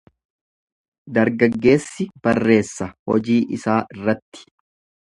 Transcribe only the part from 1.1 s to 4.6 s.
Dargaggeessi barreessa hojii isaa irratti.